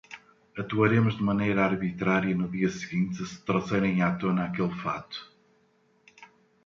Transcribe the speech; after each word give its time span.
Atuaremos 0.57 1.15
de 1.15 1.21
maneira 1.31 1.61
arbitrária 1.71 2.33
no 2.39 2.47
dia 2.55 2.69
seguinte 2.79 3.17
se 3.29 3.37
trouxerem 3.47 4.01
à 4.07 4.09
tona 4.21 4.43
aquele 4.45 4.73
fato 4.83 5.19